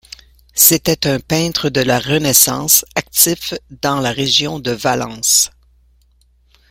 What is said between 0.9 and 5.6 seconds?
un peintre de la Renaissance actif dans la région de Valence.